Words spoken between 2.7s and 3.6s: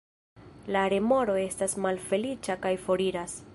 foriras.